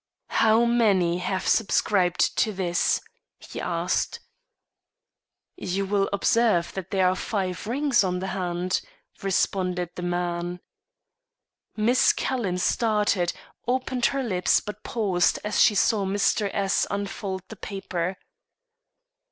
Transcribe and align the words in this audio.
"How 0.33 0.65
many 0.65 1.19
have 1.19 1.47
subscribed 1.47 2.35
to 2.39 2.51
this?" 2.51 2.99
he 3.37 3.61
asked. 3.61 4.19
"You 5.55 5.85
will 5.85 6.09
observe 6.11 6.73
that 6.73 6.89
there 6.89 7.07
are 7.07 7.15
five 7.15 7.67
rings 7.67 8.03
on 8.03 8.17
the 8.17 8.25
hand," 8.33 8.81
responded 9.21 9.91
the 9.93 10.01
man. 10.01 10.59
Miss 11.75 12.13
Calhoun 12.13 12.57
started, 12.57 13.31
opened 13.67 14.07
her 14.07 14.23
lips, 14.23 14.59
but 14.59 14.81
paused 14.83 15.37
as 15.43 15.61
she 15.61 15.75
saw 15.75 16.03
Mr. 16.03 16.49
S 16.51 16.87
unfold 16.89 17.43
the 17.49 17.55
paper. 17.55 18.17